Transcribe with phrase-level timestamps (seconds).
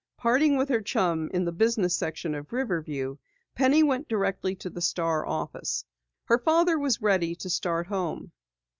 [0.17, 3.17] Parting with her chum in the business section of Riverview,
[3.53, 5.85] Penny went directly to the Star office.
[6.23, 8.31] Her father was ready to start home.